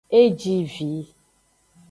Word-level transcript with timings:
E 0.19 0.21
ji 0.39 0.55
vi. 0.73 0.91